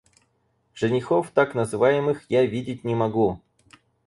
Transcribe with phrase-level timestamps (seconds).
[0.73, 3.39] Женихов так называемых я видеть не могу.